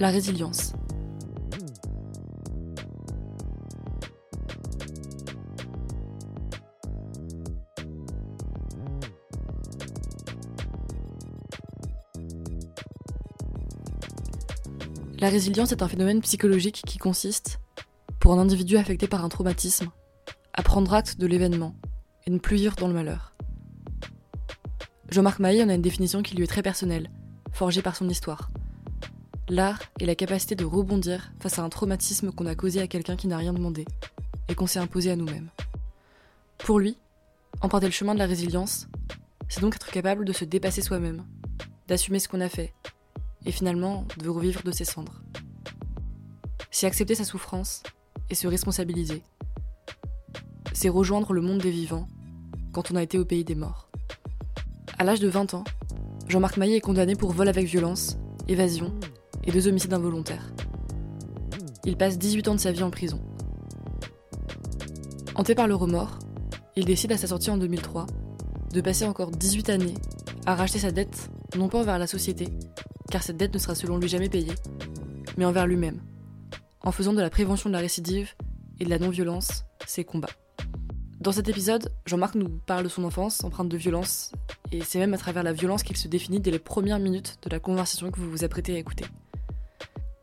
[0.00, 0.74] La résilience.
[15.18, 17.58] La résilience est un phénomène psychologique qui consiste,
[18.20, 19.88] pour un individu affecté par un traumatisme,
[20.52, 21.74] à prendre acte de l'événement
[22.24, 23.34] et ne plus vivre dans le malheur.
[25.10, 27.10] Jean-Marc Maillet en a une définition qui lui est très personnelle,
[27.50, 28.52] forgée par son histoire.
[29.50, 33.16] L'art est la capacité de rebondir face à un traumatisme qu'on a causé à quelqu'un
[33.16, 33.86] qui n'a rien demandé
[34.48, 35.48] et qu'on s'est imposé à nous-mêmes.
[36.58, 36.98] Pour lui,
[37.62, 38.88] emprunter le chemin de la résilience,
[39.48, 41.24] c'est donc être capable de se dépasser soi-même,
[41.86, 42.74] d'assumer ce qu'on a fait,
[43.46, 45.22] et finalement de revivre de ses cendres.
[46.70, 47.82] C'est accepter sa souffrance
[48.28, 49.22] et se responsabiliser.
[50.74, 52.06] C'est rejoindre le monde des vivants
[52.72, 53.88] quand on a été au pays des morts.
[54.98, 55.64] À l'âge de 20 ans,
[56.28, 58.92] Jean-Marc Maillet est condamné pour vol avec violence, évasion
[59.48, 60.52] et deux homicides involontaires.
[61.86, 63.18] Il passe 18 ans de sa vie en prison.
[65.34, 66.18] Hanté par le remords,
[66.76, 68.06] il décide à sa sortie en 2003
[68.74, 69.94] de passer encore 18 années
[70.44, 72.48] à racheter sa dette, non pas envers la société,
[73.10, 74.52] car cette dette ne sera selon lui jamais payée,
[75.38, 76.02] mais envers lui-même,
[76.82, 78.34] en faisant de la prévention de la récidive
[78.80, 80.28] et de la non-violence ses combats.
[81.20, 84.32] Dans cet épisode, Jean-Marc nous parle de son enfance empreinte de violence,
[84.72, 87.48] et c'est même à travers la violence qu'il se définit dès les premières minutes de
[87.48, 89.06] la conversation que vous vous apprêtez à écouter.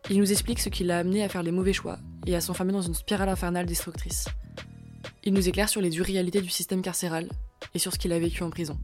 [0.09, 2.73] Il nous explique ce qui l'a amené à faire les mauvais choix et à s'enfermer
[2.73, 4.25] dans une spirale infernale destructrice.
[5.23, 7.27] Il nous éclaire sur les dures réalités du système carcéral
[7.73, 8.79] et sur ce qu'il a vécu en prison.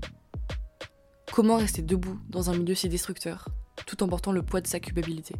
[1.32, 3.48] Comment rester debout dans un milieu si destructeur
[3.86, 5.36] tout en portant le poids de sa culpabilité?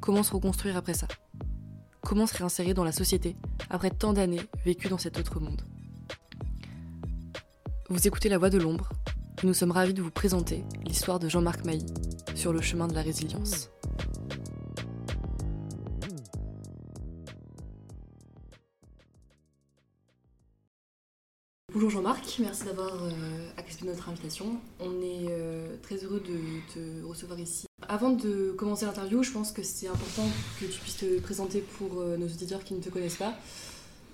[0.00, 1.08] Comment se reconstruire après ça?
[2.00, 3.36] Comment se réinsérer dans la société
[3.70, 5.62] après tant d'années vécues dans cet autre monde?
[7.90, 8.90] Vous écoutez La Voix de l'Ombre
[9.44, 11.86] nous sommes ravis de vous présenter l'histoire de Jean-Marc Mailly
[12.34, 13.70] sur le chemin de la résilience.
[21.80, 23.10] Bonjour Jean-Marc, merci d'avoir euh,
[23.56, 24.60] accepté notre invitation.
[24.80, 27.68] On est euh, très heureux de te recevoir ici.
[27.86, 30.28] Avant de commencer l'interview, je pense que c'est important
[30.58, 33.32] que tu puisses te présenter pour euh, nos auditeurs qui ne te connaissent pas.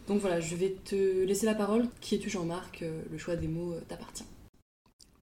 [0.09, 1.87] Donc voilà, je vais te laisser la parole.
[2.03, 2.85] Qui es-tu Jean-Marc?
[3.11, 4.27] Le choix des mots t'appartient.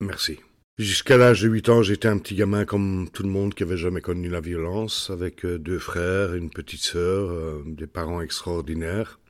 [0.01, 0.39] Merci.
[0.79, 3.77] Jusqu'à l'âge de 8 ans, j'étais un petit gamin comme tout le monde qui avait
[3.77, 9.21] jamais connu la violence, avec deux frères, une petite sœur, des parents extraordinaires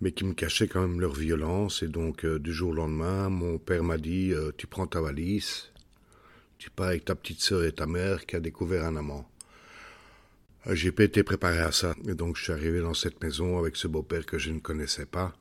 [0.00, 1.82] mais qui me cachaient quand même leur violence.
[1.82, 5.00] Et donc, euh, du jour au lendemain, mon père m'a dit euh, Tu prends ta
[5.00, 5.70] valise,
[6.58, 9.28] tu pars avec ta petite sœur et ta mère qui a découvert un amant.
[10.66, 11.94] Euh, j'ai pas été préparé à ça.
[12.06, 15.06] Et donc, je suis arrivé dans cette maison avec ce beau-père que je ne connaissais
[15.06, 15.34] pas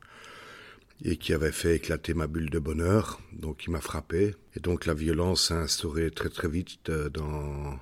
[1.03, 3.22] et qui avait fait éclater ma bulle de bonheur.
[3.34, 4.35] Donc, il m'a frappé.
[4.56, 7.79] Et donc, la violence s'est instaurée très, très vite dans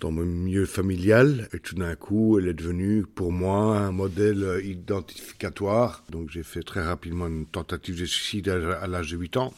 [0.00, 1.48] dans mon milieu familial.
[1.52, 6.04] Et tout d'un coup, elle est devenue pour moi un modèle identificatoire.
[6.10, 9.52] Donc j'ai fait très rapidement une tentative de suicide à, l'âge de 8 ans.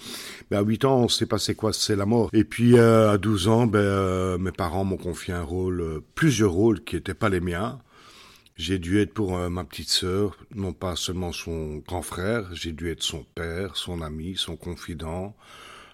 [0.50, 2.30] Mais à 8 ans, on sait pas c'est quoi, c'est la mort.
[2.32, 6.00] Et puis euh, à 12 ans, ben, euh, mes parents m'ont confié un rôle, euh,
[6.14, 7.78] plusieurs rôles qui n'étaient pas les miens.
[8.56, 12.90] J'ai dû être pour ma petite sœur, non pas seulement son grand frère, j'ai dû
[12.90, 15.34] être son père, son ami, son confident,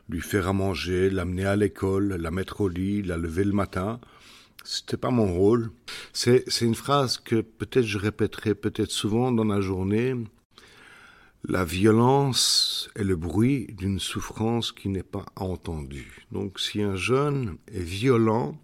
[0.09, 4.01] lui faire à manger, l'amener à l'école, la mettre au lit, la lever le matin.
[4.67, 5.71] C'était pas mon rôle.
[6.13, 10.15] C'est, une phrase que peut-être je répéterai peut-être souvent dans la journée.
[11.49, 16.27] La violence est le bruit d'une souffrance qui n'est pas entendue.
[16.33, 18.61] Donc si un jeune est violent,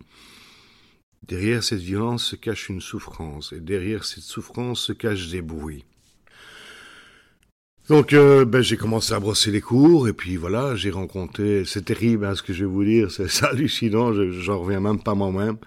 [1.23, 5.85] derrière cette violence se cache une souffrance, et derrière cette souffrance se cachent des bruits.
[7.89, 11.85] Donc euh, ben, j'ai commencé à brosser les cours, et puis voilà, j'ai rencontré, c'est
[11.85, 15.59] terrible hein, ce que je vais vous dire, c'est hallucinant, j'en reviens même pas moi-même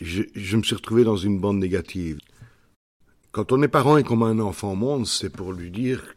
[0.00, 2.18] je, me suis retrouvé dans une bande négative.
[3.32, 6.14] Quand on est parent et qu'on met un enfant au monde, c'est pour lui dire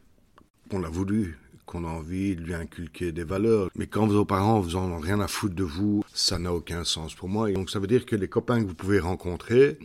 [0.70, 3.70] qu'on l'a voulu, qu'on a envie de lui inculquer des valeurs.
[3.76, 6.84] Mais quand vos parents vous en ont rien à foutre de vous, ça n'a aucun
[6.84, 7.50] sens pour moi.
[7.50, 9.80] Et donc ça veut dire que les copains que vous pouvez rencontrer,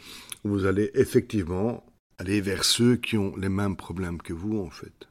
[0.45, 1.85] vous allez effectivement
[2.19, 5.09] aller vers ceux qui ont les mêmes problèmes que vous, en fait.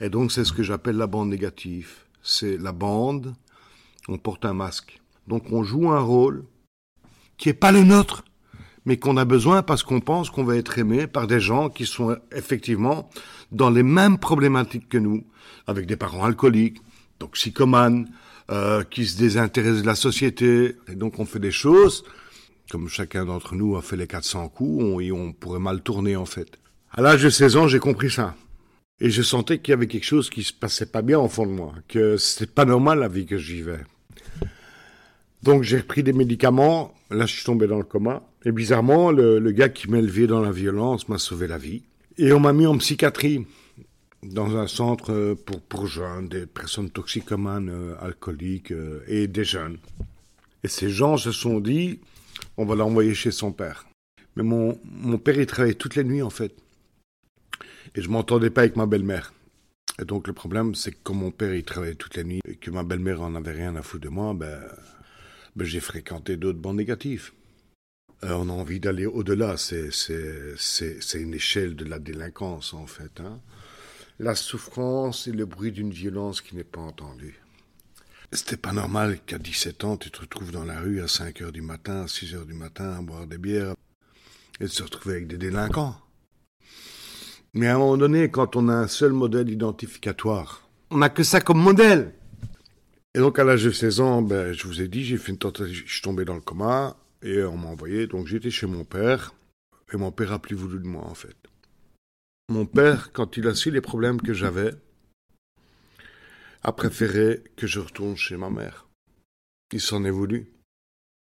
[0.00, 1.90] Et donc c'est ce que j'appelle la bande négative.
[2.22, 3.34] C'est la bande,
[4.08, 5.00] on porte un masque.
[5.26, 6.44] Donc on joue un rôle
[7.40, 8.22] qui n'est pas le nôtre,
[8.84, 11.86] mais qu'on a besoin parce qu'on pense qu'on va être aimé par des gens qui
[11.86, 13.08] sont effectivement
[13.50, 15.24] dans les mêmes problématiques que nous,
[15.66, 16.82] avec des parents alcooliques,
[17.18, 18.10] toxicomanes,
[18.50, 20.76] euh, qui se désintéressent de la société.
[20.86, 22.04] Et donc on fait des choses,
[22.70, 26.16] comme chacun d'entre nous a fait les 400 coups, on, et on pourrait mal tourner
[26.16, 26.58] en fait.
[26.92, 28.34] À l'âge de 16 ans, j'ai compris ça.
[29.00, 31.46] Et je sentais qu'il y avait quelque chose qui se passait pas bien au fond
[31.46, 33.80] de moi, que c'était pas normal la vie que je vivais.
[35.42, 38.22] Donc j'ai repris des médicaments, là je suis tombé dans le coma.
[38.44, 41.82] Et bizarrement, le, gars qui m'a élevé dans la violence m'a sauvé la vie.
[42.18, 43.46] Et on m'a mis en psychiatrie
[44.22, 49.78] dans un centre pour, pour jeunes, des personnes toxicomanes, euh, alcooliques euh, et des jeunes.
[50.62, 52.00] Et ces gens se sont dit,
[52.58, 53.86] on va l'envoyer chez son père.
[54.36, 56.54] Mais mon, mon père, il travaillait toutes les nuits en fait.
[57.94, 59.32] Et je m'entendais pas avec ma belle-mère.
[60.00, 62.56] Et donc le problème, c'est que comme mon père, il travaillait toutes les nuits et
[62.56, 64.60] que ma belle-mère en avait rien à foutre de moi, ben,
[65.58, 67.32] j'ai fréquenté d'autres bancs négatifs.
[68.24, 69.90] Euh, on a envie d'aller au-delà, c'est
[71.14, 73.20] une échelle de la délinquance en fait.
[73.20, 73.40] Hein.
[74.18, 77.40] La souffrance et le bruit d'une violence qui n'est pas entendue.
[78.32, 81.52] C'était pas normal qu'à 17 ans, tu te retrouves dans la rue à 5 heures
[81.52, 83.74] du matin, à 6 heures du matin, à boire des bières
[84.60, 85.96] et de se retrouver avec des délinquants.
[87.54, 91.24] Mais à un moment donné, quand on a un seul modèle identificatoire, on n'a que
[91.24, 92.14] ça comme modèle.
[93.14, 95.38] Et donc à l'âge de 16 ans, ben, je vous ai dit, j'ai fait une
[95.38, 98.06] tentative, je suis tombé dans le coma et on m'a envoyé.
[98.06, 99.34] Donc j'étais chez mon père
[99.92, 101.36] et mon père a plus voulu de moi en fait.
[102.48, 104.72] Mon père, quand il a su les problèmes que j'avais,
[106.62, 108.86] a préféré que je retourne chez ma mère.
[109.72, 110.52] Il s'en est voulu.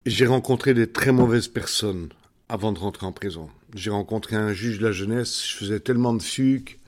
[0.07, 2.09] J'ai rencontré des très mauvaises personnes
[2.49, 3.51] avant de rentrer en prison.
[3.75, 6.79] J'ai rencontré un juge de la jeunesse, je faisais tellement de fugues,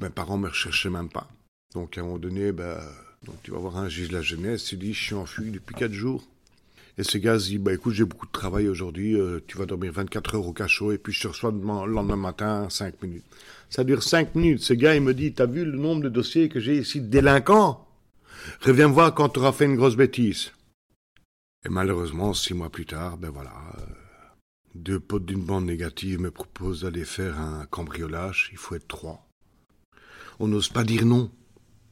[0.00, 1.28] mes parents me recherchaient même pas.
[1.74, 2.78] Donc à un moment donné, ben,
[3.26, 5.52] donc tu vas voir un juge de la jeunesse, il dit je suis en fugue
[5.52, 6.24] depuis quatre jours.
[6.96, 9.92] Et ce gars dit bah écoute j'ai beaucoup de travail aujourd'hui, euh, tu vas dormir
[9.92, 13.24] 24 heures au cachot et puis je te reçois le lendemain matin 5 minutes.
[13.68, 14.62] Ça dure 5 minutes.
[14.62, 17.06] Ce gars il me dit t'as vu le nombre de dossiers que j'ai ici de
[17.06, 17.86] délinquants?
[18.62, 20.52] Reviens voir quand tu auras fait une grosse bêtise.
[21.66, 23.52] Et malheureusement six mois plus tard, ben voilà.
[23.78, 23.82] Euh,
[24.74, 28.48] deux potes d'une bande négative me proposent d'aller faire un cambriolage.
[28.52, 29.26] Il faut être trois.
[30.38, 31.30] On n'ose pas dire non,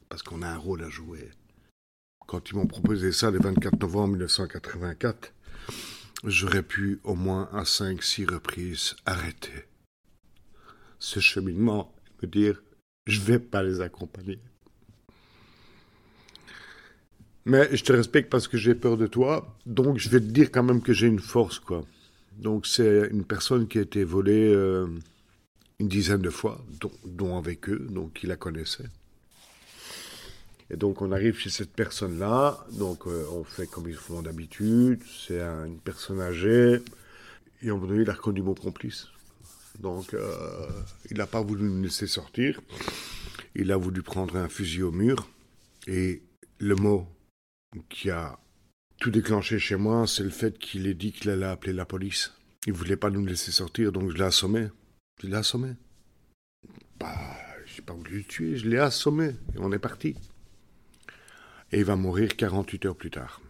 [0.09, 1.29] parce qu'on a un rôle à jouer.
[2.27, 5.33] Quand ils m'ont proposé ça le 24 novembre 1984,
[6.25, 9.65] j'aurais pu au moins à cinq, six reprises arrêter
[10.99, 12.61] ce cheminement, me dire
[13.07, 14.39] je vais pas les accompagner.
[17.45, 20.51] Mais je te respecte parce que j'ai peur de toi, donc je vais te dire
[20.51, 21.83] quand même que j'ai une force, quoi.
[22.37, 24.87] Donc c'est une personne qui a été volée euh,
[25.79, 26.63] une dizaine de fois,
[27.05, 28.89] dont, avec eux, donc il la connaissait.
[30.69, 35.01] Et donc on arrive chez cette personne-là, donc euh, on fait comme ils font d'habitude,
[35.27, 36.81] c'est une personne âgée,
[37.61, 39.07] et on donné, il a reconnu mon complice.
[39.79, 40.69] Donc euh,
[41.09, 42.61] il n'a pas voulu me laisser sortir,
[43.55, 45.27] il a voulu prendre un fusil au mur,
[45.87, 46.21] et
[46.59, 47.07] le mot
[47.89, 48.37] qui a
[48.99, 52.33] tout déclenché chez moi, c'est le fait qu'il ait dit qu'il allait appeler la police.
[52.67, 54.67] Il voulait pas nous laisser sortir, donc je l'ai assommé.
[55.21, 55.71] Je l'ai assommé.
[56.99, 57.15] Bah,
[57.65, 59.29] j'ai pas voulu le tuer, je l'ai assommé.
[59.55, 60.15] Et on est parti.
[61.71, 63.41] Et il va mourir 48 heures plus tard.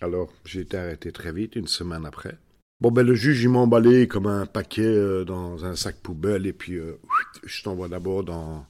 [0.00, 2.36] Alors, j'ai été arrêté très vite, une semaine après.
[2.80, 6.46] Bon, ben, le juge, il m'a emballé comme un paquet euh, dans un sac poubelle,
[6.46, 6.98] et puis euh,
[7.44, 8.64] je t'envoie d'abord dans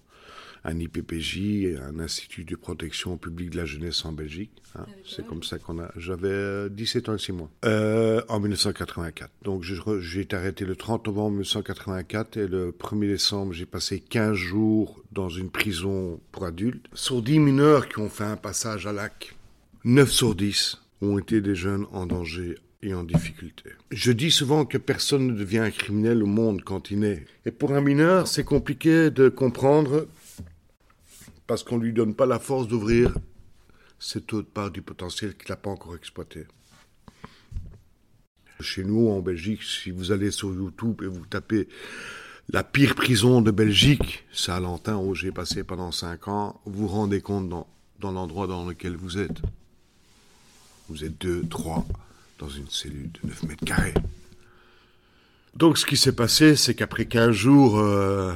[0.64, 4.50] un IPPJ, un Institut de protection publique de la jeunesse en Belgique.
[4.76, 4.86] Hein.
[5.06, 5.90] C'est comme ça qu'on a.
[5.96, 7.50] J'avais 17 ans et 6 mois.
[7.64, 9.30] Euh, en 1984.
[9.42, 14.34] Donc j'ai été arrêté le 30 novembre 1984 et le 1er décembre, j'ai passé 15
[14.34, 16.86] jours dans une prison pour adultes.
[16.94, 19.34] Sur 10 mineurs qui ont fait un passage à lac,
[19.84, 23.70] 9 sur 10 ont été des jeunes en danger et en difficulté.
[23.90, 27.24] Je dis souvent que personne ne devient un criminel au monde quand il naît.
[27.44, 30.06] Et pour un mineur, c'est compliqué de comprendre
[31.50, 33.12] parce qu'on ne lui donne pas la force d'ouvrir
[33.98, 36.46] cette autre part du potentiel qu'il n'a pas encore exploité.
[38.60, 41.66] Chez nous, en Belgique, si vous allez sur YouTube et vous tapez
[42.50, 46.82] la pire prison de Belgique, c'est à Lantin où j'ai passé pendant cinq ans, vous
[46.82, 47.66] vous rendez compte dans,
[47.98, 49.42] dans l'endroit dans lequel vous êtes.
[50.88, 51.84] Vous êtes deux, trois,
[52.38, 53.94] dans une cellule de 9 mètres carrés.
[55.56, 58.34] Donc ce qui s'est passé, c'est qu'après 15 jours, euh,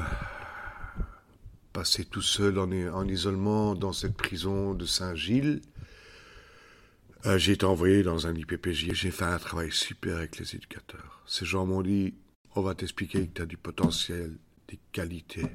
[1.75, 5.61] passé tout seul en, isolement dans cette prison de Saint-Gilles.
[7.27, 8.93] Euh, j'ai été envoyé dans un IPPJ.
[8.93, 11.21] J'ai fait un travail super avec les éducateurs.
[11.27, 12.15] Ces gens m'ont dit
[12.55, 14.37] on va t'expliquer que tu as du potentiel,
[14.69, 15.47] des qualités.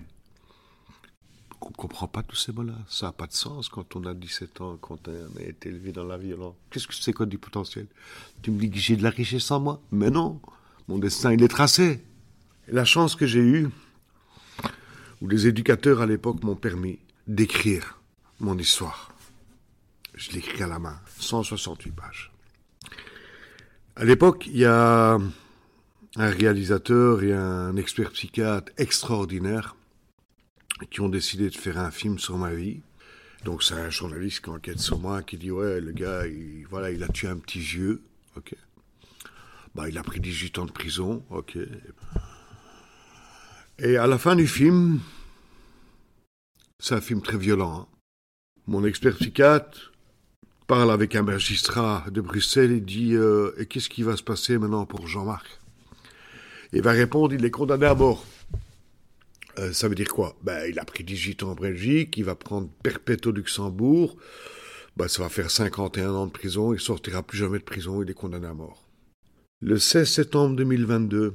[1.61, 2.75] On ne comprend pas tous ces mots-là.
[2.89, 5.93] Ça n'a pas de sens quand on a 17 ans, quand on a été élevé
[5.93, 6.55] dans la violence.
[6.69, 7.87] Qu'est-ce que c'est quoi du potentiel?
[8.41, 9.81] Tu me dis que j'ai de la richesse en moi?
[9.91, 10.41] Mais non
[10.89, 12.03] Mon destin, il est tracé.
[12.67, 13.69] la chance que j'ai eue,
[15.21, 18.01] où les éducateurs à l'époque m'ont permis d'écrire
[18.39, 19.13] mon histoire.
[20.15, 22.31] Je l'écris à la main, 168 pages.
[23.95, 25.19] À l'époque, il y a
[26.15, 29.75] un réalisateur et un expert psychiatre extraordinaires
[30.89, 32.81] qui ont décidé de faire un film sur ma vie.
[33.45, 36.91] Donc c'est un journaliste qui enquête sur moi qui dit ouais le gars il, voilà
[36.91, 38.01] il a tué un petit vieux,
[38.35, 38.55] ok.
[39.75, 41.57] Bah il a pris 18 ans de prison, ok.
[43.81, 44.99] Et à la fin du film,
[46.79, 47.81] c'est un film très violent.
[47.81, 47.87] Hein.
[48.67, 49.93] Mon expert psychiatre
[50.67, 54.57] parle avec un magistrat de Bruxelles et dit euh, Et qu'est-ce qui va se passer
[54.57, 55.61] maintenant pour Jean-Marc?
[56.73, 58.25] Il va répondre Il est condamné à mort.
[59.59, 60.35] Euh, ça veut dire quoi?
[60.43, 64.17] Ben, Il a pris 18 ans en Belgique, il va prendre perpète au Luxembourg.
[64.97, 68.09] Ben, ça va faire 51 ans de prison, il sortira plus jamais de prison, il
[68.09, 68.89] est condamné à mort.
[69.61, 71.33] Le 16 septembre 2022,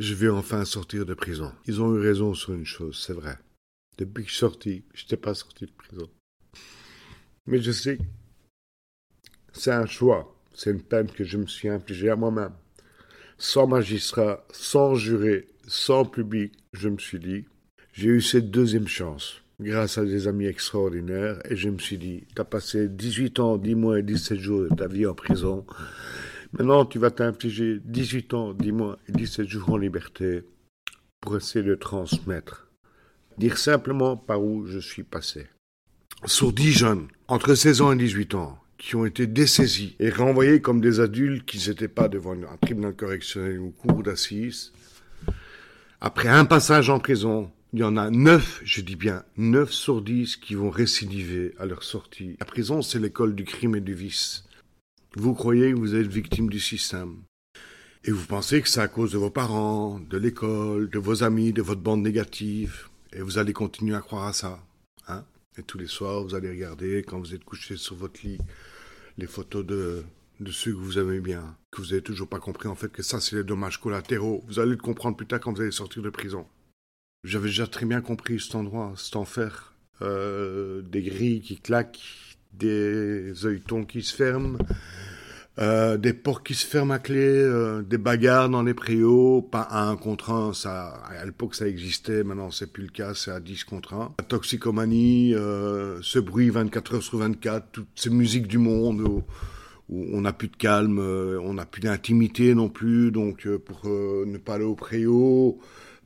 [0.00, 1.52] je vais enfin sortir de prison.
[1.66, 3.36] Ils ont eu raison sur une chose, c'est vrai.
[3.98, 6.08] Depuis que je suis sorti, je n'étais pas sorti de prison.
[7.46, 7.98] Mais je sais,
[9.52, 12.54] c'est un choix, c'est une peine que je me suis infligée à moi-même.
[13.36, 17.44] Sans magistrat, sans juré, sans public, je me suis dit,
[17.92, 22.24] j'ai eu cette deuxième chance, grâce à des amis extraordinaires, et je me suis dit,
[22.34, 25.66] tu as passé 18 ans, 10 mois et 17 jours de ta vie en prison.
[26.52, 30.42] Maintenant, tu vas t'infliger 18 ans, 10 mois et 17 jours en liberté
[31.20, 32.68] pour essayer de transmettre.
[33.38, 35.46] Dire simplement par où je suis passé.
[36.26, 40.60] Sur 10 jeunes, entre 16 ans et 18 ans, qui ont été dessaisis et renvoyés
[40.60, 44.72] comme des adultes qui n'étaient pas devant un tribunal correctionnel ou cour d'assises,
[46.00, 50.02] après un passage en prison, il y en a neuf, je dis bien neuf sur
[50.02, 52.36] dix, qui vont récidiver à leur sortie.
[52.40, 54.44] La prison, c'est l'école du crime et du vice.
[55.16, 57.22] Vous croyez que vous êtes victime du système.
[58.04, 61.52] Et vous pensez que c'est à cause de vos parents, de l'école, de vos amis,
[61.52, 62.88] de votre bande négative.
[63.12, 64.64] Et vous allez continuer à croire à ça.
[65.08, 65.24] Hein?
[65.58, 68.38] Et tous les soirs, vous allez regarder, quand vous êtes couché sur votre lit,
[69.18, 70.04] les photos de,
[70.50, 73.20] ceux que vous aimez bien, que vous n'avez toujours pas compris en fait que ça,
[73.20, 74.44] c'est les dommages collatéraux.
[74.46, 76.46] Vous allez le comprendre plus tard quand vous allez sortir de prison.
[77.24, 79.74] J'avais déjà très bien compris cet endroit, cet enfer.
[80.02, 82.00] Euh, des grilles qui claquent,
[82.52, 84.58] des œilletons qui se ferment,
[85.58, 89.60] euh, des portes qui se ferment à clé, euh, des bagarres dans les préaux, pas
[89.60, 93.30] à un contre un, ça, à l'époque ça existait, maintenant c'est plus le cas, c'est
[93.30, 94.14] à 10 contre 1.
[94.18, 99.22] La toxicomanie, euh, ce bruit 24 heures sur 24, toutes ces musiques du monde où,
[99.92, 104.54] on n'a plus de calme, on n'a plus d'intimité non plus, donc pour ne pas
[104.54, 105.58] aller au préau,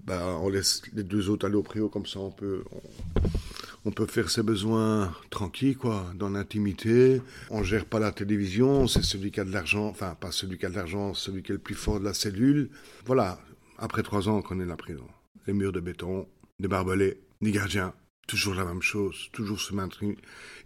[0.07, 2.63] ben, on laisse les deux autres aller au préau comme ça on peut
[3.91, 7.21] peut faire ses besoins tranquilles, quoi, dans l'intimité.
[7.51, 10.67] On gère pas la télévision, c'est celui qui a de l'argent, enfin, pas celui qui
[10.67, 12.71] a de l'argent, celui qui est le plus fort de la cellule.
[13.05, 13.39] Voilà,
[13.79, 15.07] après trois ans, on connaît la prison.
[15.47, 16.27] Les murs de béton,
[16.59, 17.93] des barbelés, des gardiens,
[18.27, 20.17] toujours la même chose, toujours se maintenir.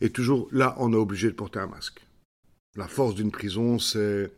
[0.00, 2.06] Et toujours, là, on est obligé de porter un masque.
[2.76, 4.30] La force d'une prison, c'est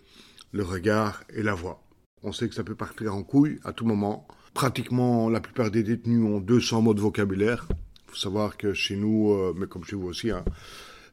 [0.53, 1.83] le regard et la voix.
[2.23, 4.27] On sait que ça peut partir en couille à tout moment.
[4.55, 7.69] Pratiquement, la plupart des détenus ont 200 mots de vocabulaire.
[8.11, 10.45] Il faut savoir que chez nous, euh, mais comme chez vous aussi, hein,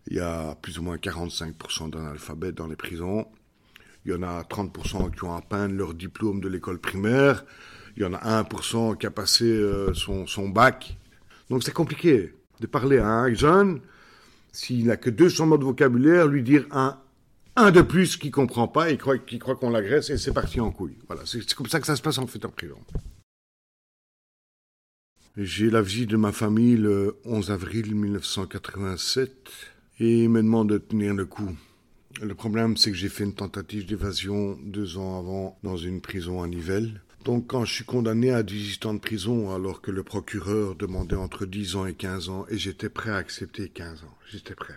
[0.08, 3.28] il y a plus ou moins 45% d'analphabètes dans les prisons.
[4.04, 7.46] Il y en a 30% qui ont à peine leur diplôme de l'école primaire.
[7.98, 10.98] Il y en a 1% qui a passé euh, son, son, bac.
[11.52, 13.82] Donc c'est compliqué de parler à un jeune,
[14.52, 16.98] s'il n'a que 200 mots de vocabulaire, lui dire un,
[17.56, 20.72] un de plus qu'il comprend pas, croit, qu'il croit qu'on l'agresse et c'est parti en
[20.72, 20.98] couille.
[21.08, 22.80] Voilà, c'est comme ça que ça se passe en fait en prison.
[25.40, 29.52] J'ai la visite de ma famille le 11 avril 1987
[30.00, 31.56] et ils me demandent de tenir le coup.
[32.20, 36.42] Le problème, c'est que j'ai fait une tentative d'évasion deux ans avant dans une prison
[36.42, 37.04] à Nivelles.
[37.24, 41.16] Donc quand je suis condamné à 18 ans de prison alors que le procureur demandait
[41.16, 44.74] entre 10 ans et 15 ans et j'étais prêt à accepter 15 ans, j'étais prêt.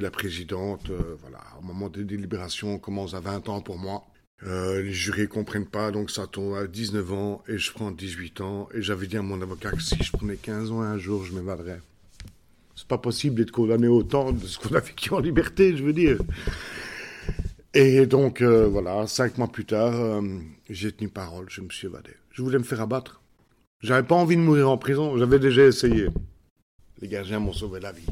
[0.00, 4.04] La présidente, euh, voilà, au moment des délibérations, commence à 20 ans pour moi.
[4.46, 8.40] Euh, les jurés comprennent pas, donc ça tombe à 19 ans et je prends 18
[8.40, 8.68] ans.
[8.74, 11.32] Et j'avais dit à mon avocat que si je prenais 15 ans un jour, je
[11.32, 11.80] m'évaderais.
[12.76, 15.92] C'est pas possible d'être condamné autant de ce qu'on a vécu en liberté, je veux
[15.92, 16.18] dire.
[17.74, 20.22] Et donc, euh, voilà, cinq mois plus tard, euh,
[20.70, 22.10] j'ai tenu parole, je me suis évadé.
[22.30, 23.20] Je voulais me faire abattre.
[23.80, 26.08] J'avais pas envie de mourir en prison, j'avais déjà essayé.
[27.00, 28.06] Les gardiens m'ont sauvé la vie.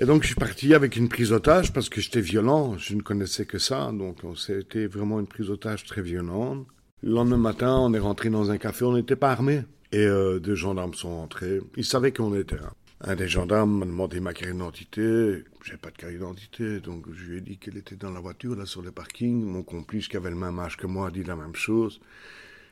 [0.00, 3.02] Et donc je suis parti avec une prise d'otage parce que j'étais violent, je ne
[3.02, 6.68] connaissais que ça, donc c'était vraiment une prise d'otage très violente.
[7.02, 9.64] Le lendemain matin, on est rentré dans un café, on n'était pas armés.
[9.90, 12.72] Et euh, deux gendarmes sont entrés, ils savaient qu'on était là.
[13.00, 15.44] Un des gendarmes m'a demandé ma carte d'identité.
[15.64, 18.54] J'ai pas de carte d'identité, donc je lui ai dit qu'elle était dans la voiture,
[18.54, 19.42] là, sur le parking.
[19.42, 22.00] Mon complice, qui avait le même âge que moi, a dit la même chose.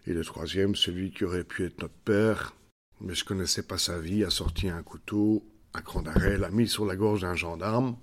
[0.06, 2.54] Et le troisième, celui qui aurait pu être notre père,
[3.00, 5.44] mais je connaissais pas sa vie, a sorti un couteau,
[5.76, 7.96] à grand d'arrêt, l'a mis sur la gorge d'un gendarme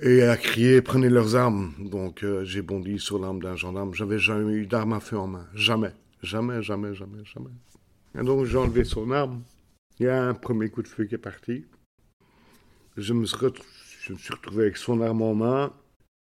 [0.00, 1.72] et a crié Prenez leurs armes.
[1.78, 3.94] Donc euh, j'ai bondi sur l'arme d'un gendarme.
[3.94, 5.46] J'avais jamais eu d'arme à feu en main.
[5.54, 5.92] Jamais.
[6.22, 7.50] Jamais, jamais, jamais, jamais.
[8.18, 9.42] Et donc j'ai enlevé son arme.
[9.98, 11.64] Il y a un premier coup de feu qui est parti.
[12.96, 15.72] je me, suis retrouvé avec son arme en main.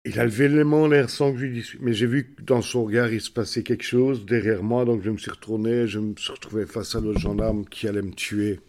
[0.05, 1.75] Il a levé les mains l'air sans que je lui dise.
[1.81, 4.85] Mais j'ai vu que dans son regard, il se passait quelque chose derrière moi.
[4.85, 5.87] Donc je me suis retourné.
[5.87, 8.59] Je me suis retrouvé face à l'autre gendarme qui allait me tuer.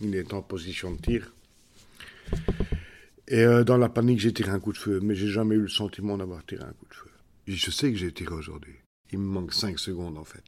[0.00, 1.32] Il est en position de tir.
[3.28, 5.00] Et euh, dans la panique, j'ai tiré un coup de feu.
[5.02, 7.10] Mais j'ai jamais eu le sentiment d'avoir tiré un coup de feu.
[7.46, 8.74] Et je sais que j'ai tiré aujourd'hui.
[9.12, 10.44] Il me manque cinq secondes en fait.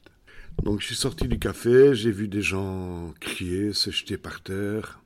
[0.63, 1.93] Donc je suis sorti du café.
[1.93, 5.01] J'ai vu des gens crier, se jeter par terre.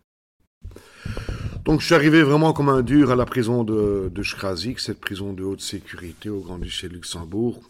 [1.65, 5.33] Donc je suis arrivé vraiment comme un dur à la prison de, de cette prison
[5.33, 7.69] de haute sécurité au Grand-Duché de Luxembourg.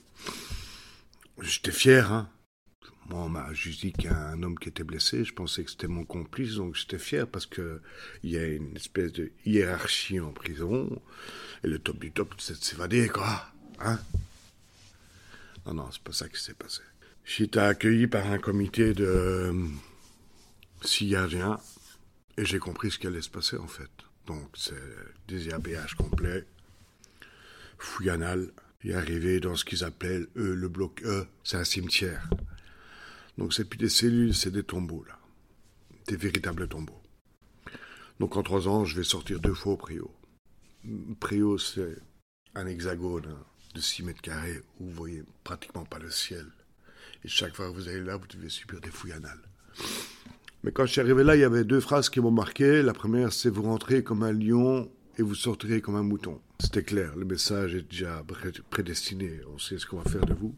[1.41, 2.29] J'étais fier, hein.
[3.09, 5.23] Moi, on m'a juste dit qu'il y a un homme qui était blessé.
[5.23, 7.81] Je pensais que c'était mon complice, donc j'étais fier parce que
[8.23, 11.01] il y a une espèce de hiérarchie en prison.
[11.63, 13.47] Et le top du top, c'est de s'évader, quoi.
[13.79, 13.99] Hein
[15.65, 16.81] Non, non, c'est pas ça qui s'est passé.
[17.39, 19.53] Été accueilli par un comité de euh,
[20.81, 21.59] six gardiens
[22.37, 23.89] et j'ai compris ce qui allait se passer en fait.
[24.25, 24.73] Donc c'est
[25.27, 26.45] désherbage complet,
[27.77, 28.51] fouillanal,
[28.83, 32.29] et arrivé dans ce qu'ils appellent, eux, le bloc E, c'est un cimetière.
[33.39, 35.17] Donc c'est plus des cellules, c'est des tombeaux là.
[36.07, 37.01] Des véritables tombeaux.
[38.19, 40.11] Donc en trois ans, je vais sortir deux fois au Préau.
[41.21, 41.95] Préau, c'est
[42.53, 46.45] un hexagone hein, de 6 mètres carrés où vous voyez pratiquement pas le ciel.
[47.23, 49.41] Et chaque fois que vous allez là, vous devez subir des fouilles anales.
[50.63, 52.81] Mais quand je suis arrivé là, il y avait deux phrases qui m'ont marqué.
[52.81, 56.41] La première, c'est vous rentrez comme un lion et vous sortirez comme un mouton.
[56.59, 58.21] C'était clair, le message est déjà
[58.69, 60.55] prédestiné, on sait ce qu'on va faire de vous.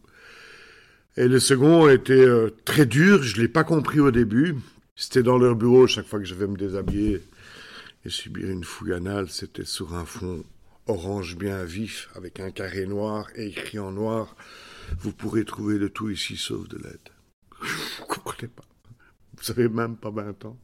[1.17, 4.55] Et le second était euh, très dur, je ne l'ai pas compris au début.
[4.95, 7.21] C'était dans leur bureau, chaque fois que je vais me déshabiller
[8.05, 10.43] et subir une fouille anale, c'était sur un fond
[10.87, 14.35] orange bien vif, avec un carré noir et écrit en noir.
[14.99, 17.09] Vous pourrez trouver de tout ici sauf de l'aide.
[17.99, 18.63] Vous comprenez pas.
[19.37, 20.57] Vous avez même pas 20 ans.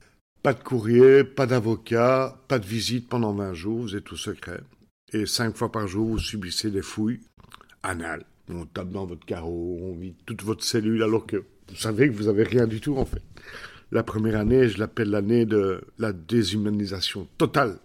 [0.43, 4.61] Pas de courrier, pas d'avocat, pas de visite pendant 20 jours, vous êtes tout secret.
[5.11, 7.21] Et cinq fois par jour, vous subissez des fouilles
[7.83, 8.25] anales.
[8.49, 11.37] On tape dans votre carreau, on vide toute votre cellule alors que
[11.69, 13.21] vous savez que vous avez rien du tout en fait.
[13.91, 17.77] La première année, je l'appelle l'année de la déshumanisation totale.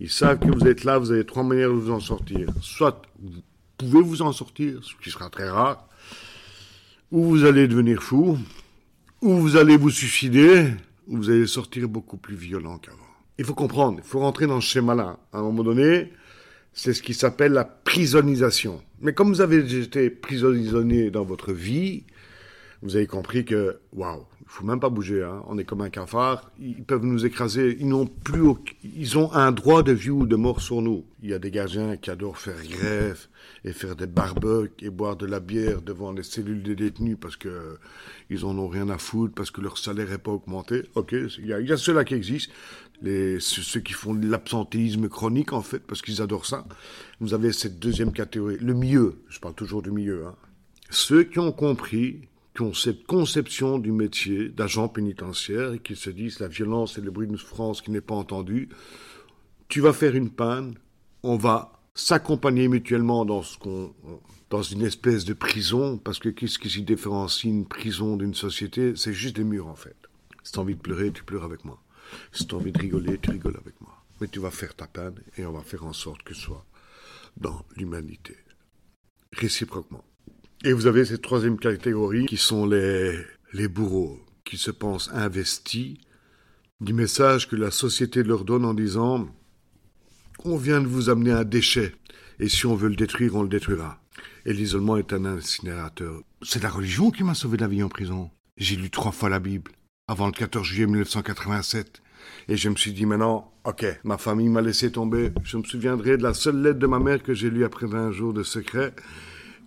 [0.00, 2.48] Ils savent que vous êtes là, vous avez trois manières de vous en sortir.
[2.62, 3.42] Soit vous
[3.76, 5.88] pouvez vous en sortir, ce qui sera très rare,
[7.10, 8.38] ou vous allez devenir fou,
[9.20, 10.68] ou vous allez vous suicider,
[11.06, 12.98] ou vous allez sortir beaucoup plus violent qu'avant.
[13.38, 15.18] Il faut comprendre, il faut rentrer dans ce schéma-là.
[15.32, 16.12] À un moment donné,
[16.72, 18.82] c'est ce qui s'appelle la prisonisation.
[19.00, 22.04] Mais comme vous avez été prisonnier dans votre vie,
[22.82, 25.44] vous avez compris que, waouh, faut même pas bouger, hein.
[25.46, 28.42] on est comme un cafard, ils peuvent nous écraser, ils n'ont plus,
[28.82, 31.04] ils ont un droit de vie ou de mort sur nous.
[31.22, 33.28] Il y a des gardiens qui adorent faire grève
[33.64, 37.36] et faire des barbecues et boire de la bière devant les cellules des détenus parce
[37.36, 37.78] que
[38.28, 40.82] ils en ont rien à foutre, parce que leur salaire n'est pas augmenté.
[40.96, 42.52] Ok, il y a, a ceux-là qui existent,
[43.02, 46.66] les, ceux qui font l'absentéisme chronique en fait, parce qu'ils adorent ça.
[47.20, 50.34] Vous avez cette deuxième catégorie, le milieu, je parle toujours du milieu, hein.
[50.92, 52.22] Ceux qui ont compris
[52.54, 57.00] qui ont cette conception du métier d'agent pénitentiaire et qui se disent la violence et
[57.00, 58.68] le bruit de souffrance qui n'est pas entendu.
[59.68, 60.74] Tu vas faire une panne,
[61.22, 63.94] on va s'accompagner mutuellement dans ce qu'on
[64.50, 68.94] dans une espèce de prison, parce que qu'est-ce qui s'y différencie une prison d'une société?
[68.96, 69.96] C'est juste des murs en fait.
[70.42, 71.80] Si tu as envie de pleurer, tu pleures avec moi.
[72.32, 73.94] Si tu as envie de rigoler, tu rigoles avec moi.
[74.20, 76.66] Mais tu vas faire ta peine et on va faire en sorte que ce soit
[77.36, 78.36] dans l'humanité.
[79.32, 80.04] Réciproquement.
[80.62, 83.18] Et vous avez cette troisième catégorie qui sont les,
[83.54, 85.96] les bourreaux, qui se pensent investis
[86.82, 89.26] du message que la société leur donne en disant
[90.44, 91.94] On vient de vous amener un déchet,
[92.38, 94.02] et si on veut le détruire, on le détruira.
[94.44, 96.20] Et l'isolement est un incinérateur.
[96.42, 98.30] C'est la religion qui m'a sauvé de la vie en prison.
[98.58, 99.70] J'ai lu trois fois la Bible,
[100.08, 102.02] avant le 14 juillet 1987.
[102.48, 105.32] Et je me suis dit maintenant, ok, ma famille m'a laissé tomber.
[105.42, 108.12] Je me souviendrai de la seule lettre de ma mère que j'ai lue après 20
[108.12, 108.94] jours de secret.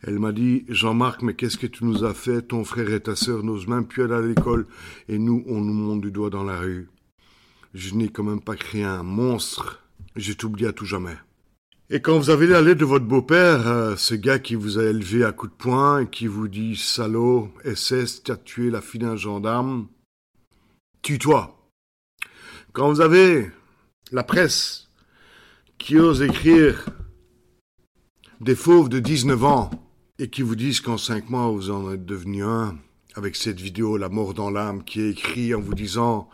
[0.05, 2.41] Elle m'a dit, Jean-Marc, mais qu'est-ce que tu nous as fait?
[2.41, 4.67] Ton frère et ta sœur n'osent même plus aller à l'école,
[5.07, 6.89] et nous, on nous monte du doigt dans la rue.
[7.73, 9.81] Je n'ai quand même pas créé un monstre.
[10.17, 11.15] Je t'oublie à tout jamais.
[11.89, 15.23] Et quand vous avez la de votre beau-père, euh, ce gars qui vous a élevé
[15.23, 18.99] à coups de poing et qui vous dit Salaud, SS, tu as tué la fille
[18.99, 19.87] d'un gendarme,
[21.01, 21.55] tue-toi.
[22.73, 23.49] Quand vous avez
[24.11, 24.89] la presse
[25.77, 26.85] qui ose écrire
[28.41, 29.82] des fauves de 19 ans
[30.19, 32.77] et qui vous disent qu'en cinq mois vous en êtes devenu un,
[33.15, 36.29] avec cette vidéo La mort dans l'âme qui est écrit en vous disant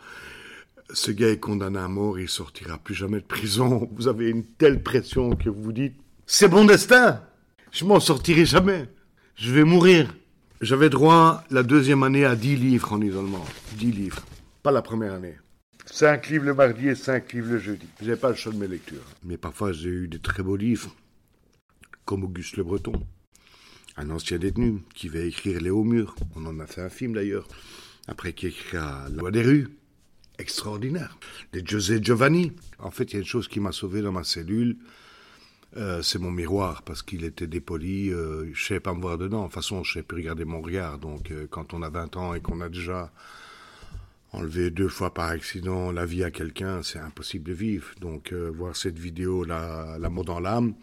[0.92, 3.88] ce gars est condamné à mort, il sortira plus jamais de prison.
[3.96, 5.94] Vous avez une telle pression que vous vous dites
[6.26, 7.22] c'est mon destin,
[7.72, 8.88] je m'en sortirai jamais,
[9.34, 10.14] je vais mourir.
[10.60, 13.44] J'avais droit la deuxième année à 10 livres en isolement,
[13.78, 14.22] 10 livres,
[14.62, 15.34] pas la première année.
[15.86, 17.88] Cinq livres le mardi et cinq livres le jeudi.
[18.00, 19.02] J'ai pas le choix de mes lectures.
[19.24, 20.94] Mais parfois, j'ai eu des très beaux livres,
[22.04, 22.92] comme Auguste Le Breton,
[24.00, 26.14] un ancien détenu qui va écrire Les Hauts Murs.
[26.34, 27.46] On en a fait un film d'ailleurs.
[28.08, 29.68] Après, qui écrira La Loi des rues.
[30.38, 31.18] Extraordinaire.
[31.52, 32.52] Les José Giovanni.
[32.78, 34.78] En fait, il y a une chose qui m'a sauvé dans ma cellule.
[35.76, 38.10] Euh, c'est mon miroir parce qu'il était dépoli.
[38.10, 39.40] Euh, je ne savais pas me voir dedans.
[39.42, 40.98] De toute façon, je ne sais plus regarder mon regard.
[40.98, 43.12] Donc, euh, quand on a 20 ans et qu'on a déjà
[44.32, 47.88] enlevé deux fois par accident la vie à quelqu'un, c'est impossible de vivre.
[48.00, 50.74] Donc, voir cette vidéo, la, la mot dans l'âme,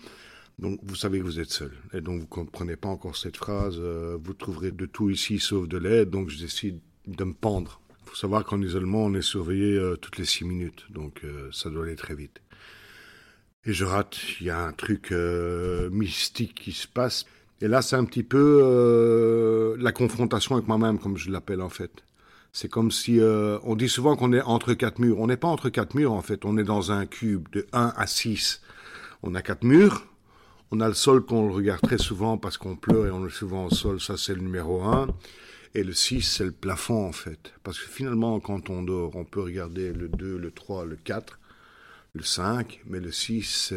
[0.60, 1.72] donc vous savez que vous êtes seul.
[1.94, 3.80] Et donc vous ne comprenez pas encore cette phrase.
[3.80, 6.10] vous trouverez de tout ici sauf de l'aide.
[6.10, 7.82] Donc je décide de me pendre.
[8.04, 10.86] Il faut savoir qu'en isolement, on est surveillé toutes les six minutes.
[10.90, 12.42] Donc ça doit aller très vite.
[13.68, 17.26] Et je rate, il y a un truc euh, mystique qui se passe.
[17.60, 21.68] Et là, c'est un petit peu euh, la confrontation avec moi-même, comme je l'appelle en
[21.68, 21.92] fait.
[22.54, 25.20] C'est comme si euh, on dit souvent qu'on est entre quatre murs.
[25.20, 26.46] On n'est pas entre quatre murs en fait.
[26.46, 28.62] On est dans un cube de 1 à 6.
[29.22, 30.06] On a quatre murs.
[30.72, 33.66] On a le sol qu'on regarde très souvent parce qu'on pleure et on est souvent
[33.66, 34.02] au sol.
[34.02, 35.08] Ça, c'est le numéro 1.
[35.76, 37.54] Et le 6, c'est le plafond en fait.
[37.64, 41.40] Parce que finalement, quand on dort, on peut regarder le 2, le 3, le 4
[42.14, 43.74] le 5, mais le 6,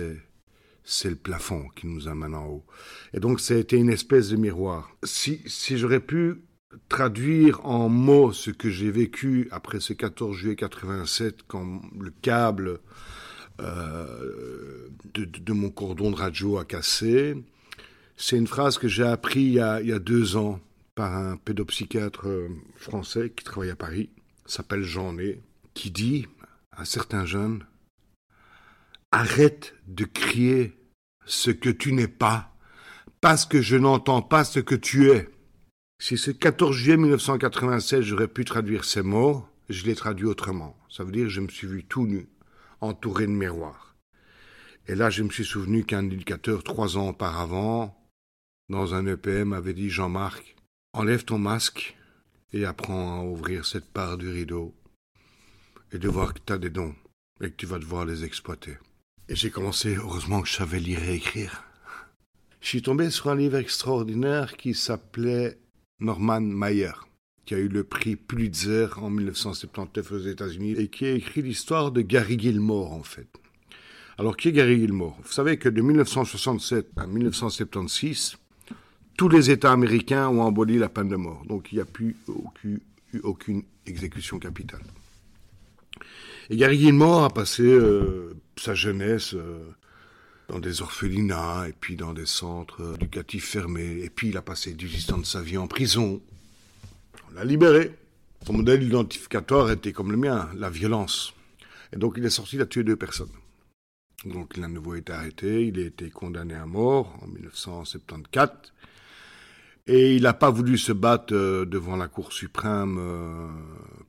[0.82, 2.64] c'est le plafond qui nous amène en haut.
[3.12, 4.90] Et donc, ça a été une espèce de miroir.
[5.04, 6.42] Si, si j'aurais pu
[6.88, 12.80] traduire en mots ce que j'ai vécu après ce 14 juillet 87, quand le câble
[13.60, 17.36] euh, de, mon cordon de radio a cassé,
[18.16, 20.60] c'est une phrase que j'ai appris il y, a, deux ans
[20.94, 24.10] par un pédopsychiatre euh, français qui travaille à Paris,
[24.46, 25.40] s'appelle Jean Ney,
[25.74, 26.26] qui dit
[26.72, 27.64] à certains jeunes
[29.12, 30.72] Arrête de crier
[31.26, 32.54] ce que tu n'es pas,
[33.20, 35.28] parce que je n'entends pas ce que tu es.
[36.00, 40.76] Si ce 14 juillet 1996 j'aurais pu traduire ces mots, je l'ai traduit autrement.
[40.88, 42.28] Ça veut dire que je me suis vu tout nu,
[42.80, 43.96] entouré de miroirs.
[44.86, 47.96] Et là, je me suis souvenu qu'un éducateur trois ans auparavant,
[48.68, 50.56] dans un EPM, avait dit Jean-Marc,
[50.92, 51.96] enlève ton masque
[52.52, 54.74] et apprends à ouvrir cette part du rideau
[55.92, 56.94] et de voir que tu as des dons
[57.40, 58.78] et que tu vas devoir les exploiter.
[59.28, 61.62] Et j'ai commencé, heureusement que je savais lire et écrire.
[62.60, 65.58] Je suis tombé sur un livre extraordinaire qui s'appelait
[66.00, 66.92] Norman Mayer,
[67.50, 71.90] qui a eu le prix Pulitzer en 1979 aux États-Unis et qui a écrit l'histoire
[71.90, 73.26] de Gary Gilmore en fait.
[74.18, 78.36] Alors qui est Gary Gilmore Vous savez que de 1967 à 1976,
[79.18, 82.14] tous les États américains ont aboli la peine de mort, donc il n'y a plus
[82.28, 82.78] aucune,
[83.24, 84.84] aucune exécution capitale.
[86.50, 89.58] Et Gary Gilmore a passé euh, sa jeunesse euh,
[90.48, 94.04] dans des orphelinats et puis dans des centres éducatifs fermés.
[94.04, 96.22] Et puis il a passé 18 ans de sa vie en prison.
[97.34, 97.92] L'a libéré.
[98.46, 101.34] Son modèle identificatoire était comme le mien, la violence.
[101.92, 103.30] Et donc il est sorti, il a tué deux personnes.
[104.24, 108.72] Donc il a de nouveau été arrêté, il a été condamné à mort en 1974.
[109.86, 113.48] Et il n'a pas voulu se battre euh, devant la Cour suprême euh,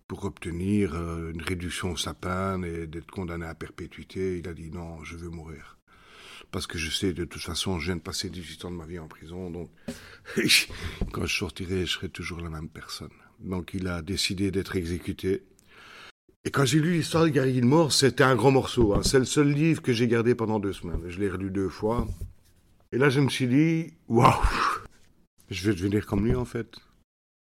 [0.08, 4.38] pour obtenir euh, une réduction de sa peine et d'être condamné à perpétuité.
[4.38, 5.78] Il a dit non, je veux mourir.
[6.52, 8.86] Parce que je sais, de toute façon, je viens de passer 18 ans de ma
[8.86, 9.70] vie en prison, donc
[11.12, 13.12] quand je sortirai, je serai toujours la même personne.
[13.40, 15.44] Donc il a décidé d'être exécuté.
[16.44, 18.94] Et quand j'ai lu l'histoire de Gary Gilmore, c'était un grand morceau.
[18.94, 19.02] Hein.
[19.04, 21.04] C'est le seul livre que j'ai gardé pendant deux semaines.
[21.08, 22.08] Je l'ai relu deux fois.
[22.92, 24.34] Et là, je me suis dit, waouh
[25.52, 26.78] je vais devenir comme lui en fait.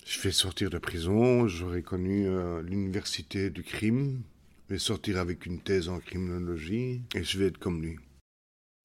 [0.06, 4.24] Je vais sortir de prison, j'aurai connu euh, l'université du crime,
[4.67, 7.98] je vais sortir avec une thèse en criminologie et je vais être comme lui.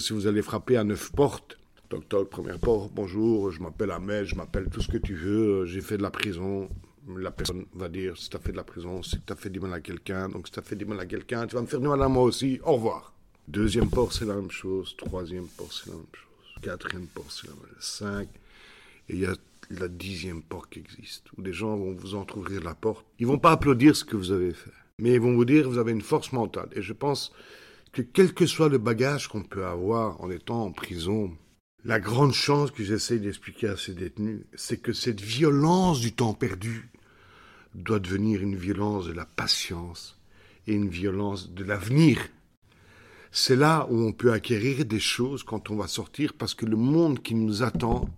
[0.02, 1.56] Si vous allez frapper à neuf portes,
[2.08, 5.80] toc première porte, bonjour, je m'appelle Ahmed, je m'appelle tout ce que tu veux, j'ai
[5.80, 6.68] fait de la prison.
[7.16, 9.48] La personne va dire si tu as fait de la prison, si tu as fait
[9.48, 11.62] du mal à quelqu'un, donc si tu as fait du mal à quelqu'un, tu vas
[11.62, 13.14] me faire du mal à moi aussi, au revoir.
[13.46, 14.96] Deuxième porte, c'est la même chose.
[14.96, 16.62] Troisième porte, c'est la même chose.
[16.62, 17.84] Quatrième porte, c'est la même chose.
[17.84, 18.28] Cinq.
[19.08, 19.36] Et il y a
[19.70, 23.06] la dixième porte qui existe, où des gens vont vous entrouvrir la porte.
[23.20, 25.78] Ils vont pas applaudir ce que vous avez fait, mais ils vont vous dire vous
[25.78, 26.70] avez une force mentale.
[26.74, 27.32] Et je pense
[27.92, 31.36] que quel que soit le bagage qu'on peut avoir en étant en prison,
[31.84, 36.32] la grande chance que j'essaie d'expliquer à ces détenus, c'est que cette violence du temps
[36.32, 36.90] perdu
[37.74, 40.18] doit devenir une violence de la patience
[40.66, 42.18] et une violence de l'avenir.
[43.30, 46.76] C'est là où on peut acquérir des choses quand on va sortir parce que le
[46.76, 48.08] monde qui nous attend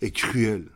[0.00, 0.66] est cruel.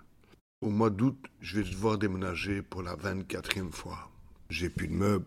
[0.61, 4.11] Au mois d'août, je vais devoir déménager pour la 24e fois.
[4.49, 5.27] J'ai plus de meubles.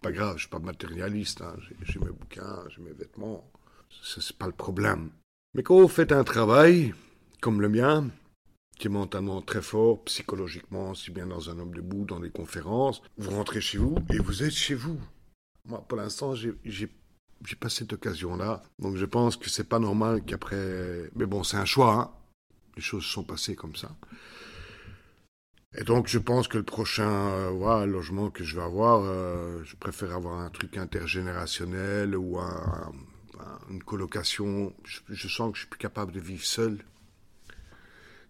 [0.00, 1.42] Pas grave, je suis pas matérialiste.
[1.42, 1.56] Hein.
[1.82, 3.50] J'ai mes bouquins, j'ai mes vêtements.
[3.90, 5.10] Ce n'est pas le problème.
[5.54, 6.94] Mais quand vous faites un travail
[7.40, 8.08] comme le mien,
[8.78, 13.02] qui est mentalement très fort, psychologiquement, si bien dans un homme debout, dans des conférences,
[13.16, 15.00] vous rentrez chez vous et vous êtes chez vous.
[15.64, 16.54] Moi, pour l'instant, j'ai
[17.44, 18.62] j'ai pas cette occasion-là.
[18.78, 21.10] Donc je pense que c'est pas normal qu'après.
[21.14, 21.94] Mais bon, c'est un choix.
[21.94, 22.10] Hein.
[22.76, 23.90] Les choses sont passées comme ça.
[25.78, 29.76] Et donc je pense que le prochain euh, logement que je vais avoir, euh, je
[29.76, 32.38] préfère avoir un truc intergénérationnel ou
[33.70, 34.72] une colocation.
[34.84, 36.78] Je, sens que je suis plus capable de vivre seul.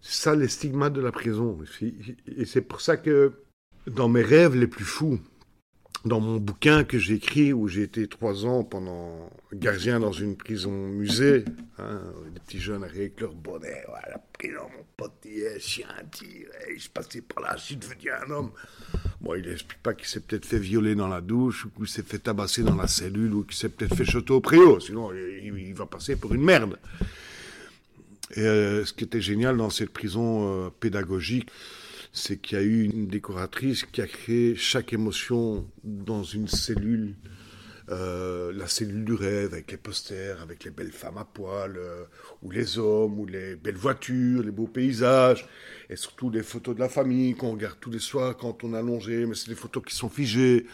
[0.01, 1.59] C'est ça les stigmates de la prison.
[2.27, 3.33] Et c'est pour ça que
[3.87, 5.21] dans mes rêves les plus fous,
[6.07, 10.37] dans mon bouquin que j'ai écrit, où j'ai été trois ans pendant gardien dans une
[10.37, 11.45] prison musée,
[11.79, 12.01] hein,
[12.33, 15.88] des petits jeunes avec leur bonnet, voilà, prison, mon pote, il chien,
[16.23, 18.51] je passais par là, je suis devenu un homme.
[19.21, 22.05] Moi, il n'explique pas qu'il s'est peut-être fait violer dans la douche, ou qu'il s'est
[22.05, 25.75] fait tabasser dans la cellule, ou qu'il s'est peut-être fait chuter au préau, sinon il,
[25.75, 26.79] va passer pour une merde.
[28.35, 31.49] Et euh, ce qui était génial dans cette prison euh, pédagogique,
[32.17, 37.15] c'est qu'il y a eu une décoratrice qui a créé chaque émotion dans une cellule,
[37.88, 42.05] euh, la cellule du rêve, avec les posters, avec les belles femmes à poil, euh,
[42.42, 45.46] ou les hommes, ou les belles voitures, les beaux paysages,
[45.88, 48.79] et surtout des photos de la famille qu'on regarde tous les soirs quand on est
[48.79, 50.66] allongé, mais c'est des photos qui sont figées,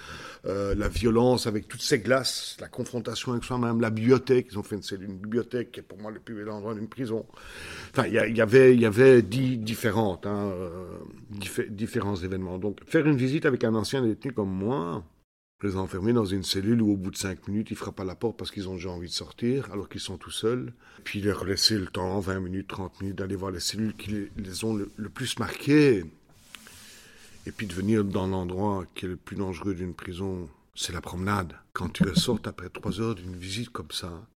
[0.46, 4.62] euh, la violence avec toutes ces glaces, la confrontation avec soi-même, la bibliothèque, ils ont
[4.62, 7.26] fait une cellule, une bibliothèque qui est pour moi le plus bel endroit d'une prison.
[7.90, 10.50] Enfin, il y, avait, il y avait dix différentes, hein,
[11.68, 12.56] différents événements.
[12.58, 15.04] Donc, faire une visite avec un ancien détenu comme moi,
[15.62, 18.14] les enfermer dans une cellule où au bout de cinq minutes, ils frappent à la
[18.14, 20.72] porte parce qu'ils ont déjà envie de sortir, alors qu'ils sont tout seuls.
[21.04, 24.64] Puis leur laisser le temps, 20 minutes, 30 minutes, d'aller voir les cellules qui les,
[24.64, 26.04] ont le, plus marquées.
[27.46, 31.00] Et puis de venir dans l'endroit qui est le plus dangereux d'une prison, c'est la
[31.00, 31.54] promenade.
[31.72, 34.26] Quand tu ressors après trois heures d'une visite comme ça,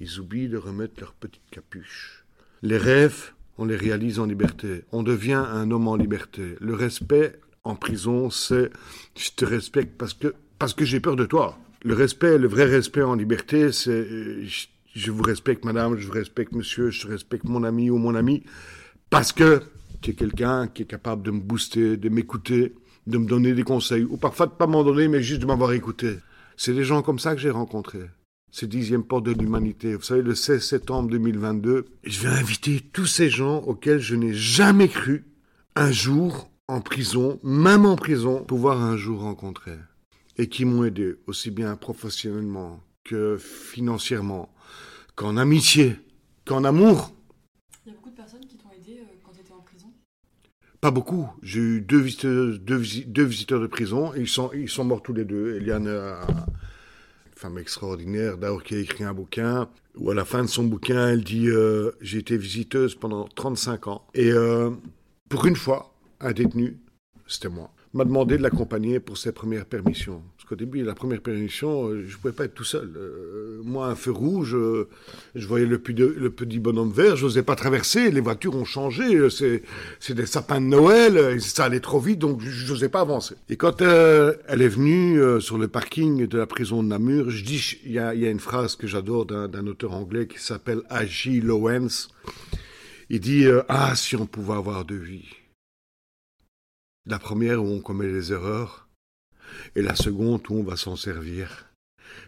[0.00, 2.24] ils oublient de remettre leur petite capuche.
[2.62, 4.84] Les rêves, on les réalise en liberté.
[4.92, 6.56] On devient un homme en liberté.
[6.60, 8.70] Le respect en prison, c'est
[9.16, 11.58] je te respecte parce que parce que j'ai peur de toi.
[11.82, 14.06] Le respect, le vrai respect en liberté, c'est
[14.94, 18.42] je, vous respecte madame, je vous respecte monsieur, je respecte mon ami ou mon ami,
[19.10, 19.62] parce que
[20.00, 22.74] tu es quelqu'un qui est capable de me booster, de m'écouter,
[23.06, 25.72] de me donner des conseils, ou parfois de pas m'en donner, mais juste de m'avoir
[25.72, 26.16] écouté.
[26.56, 28.10] C'est des gens comme ça que j'ai rencontrés.
[28.50, 29.94] C'est dixième port de l'humanité.
[29.94, 34.32] Vous savez, le 16 septembre 2022, je vais inviter tous ces gens auxquels je n'ai
[34.32, 35.26] jamais cru
[35.74, 39.76] un jour en prison, même en prison, pouvoir un jour rencontrer
[40.36, 44.52] et qui m'ont aidé aussi bien professionnellement que financièrement,
[45.14, 45.96] qu'en amitié,
[46.44, 47.12] qu'en amour.
[47.84, 49.92] Il y a beaucoup de personnes qui t'ont aidé euh, quand tu étais en prison?
[50.80, 51.28] Pas beaucoup.
[51.42, 55.14] J'ai eu deux visiteurs, deux, visiteurs de prison et ils sont, ils sont morts tous
[55.14, 55.56] les deux.
[55.56, 60.48] Eliane, une femme extraordinaire, d'ailleurs qui a écrit un bouquin où à la fin de
[60.48, 64.06] son bouquin, elle dit euh, J'ai été visiteuse pendant 35 ans.
[64.14, 64.70] Et euh,
[65.28, 66.78] pour une fois, un détenu,
[67.26, 70.22] c'était moi m'a demandé de l'accompagner pour ses premières permissions.
[70.36, 72.90] Parce qu'au début, la première permission, euh, je ne pouvais pas être tout seul.
[72.96, 74.88] Euh, moi, un feu rouge, euh,
[75.34, 80.14] je voyais le, petit bonhomme vert, je n'osais pas traverser, les voitures ont changé, c'est
[80.14, 83.34] des sapins de Noël, ça allait trop vite, donc je n'osais pas avancer.
[83.48, 87.78] Et quand elle est venue sur le parking de la prison de Namur, je dis,
[87.84, 91.40] il y a, y a, une phrase que j'adore d'un auteur anglais qui s'appelle A.J.
[91.40, 92.08] Lowens.
[93.10, 95.45] Il dit Ah, si on pouvait avoir deux vies.
[97.06, 98.88] La première où on commet les erreurs
[99.76, 101.66] et la seconde où on va s'en servir.